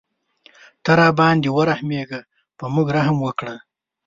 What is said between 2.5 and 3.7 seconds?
په موږ رحم وکړه.